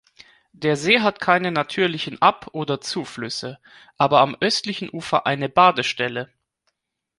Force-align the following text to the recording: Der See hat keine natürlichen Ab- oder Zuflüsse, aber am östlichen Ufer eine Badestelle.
Der 0.53 0.77
See 0.77 1.01
hat 1.01 1.21
keine 1.21 1.51
natürlichen 1.51 2.19
Ab- 2.23 2.47
oder 2.53 2.81
Zuflüsse, 2.81 3.59
aber 3.99 4.21
am 4.21 4.35
östlichen 4.41 4.89
Ufer 4.91 5.27
eine 5.27 5.47
Badestelle. 5.47 6.33